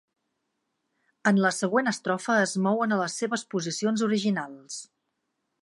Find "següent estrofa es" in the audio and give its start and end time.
1.57-2.55